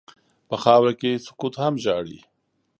[0.49, 2.19] په خاوره کې سکوت هم ژاړي.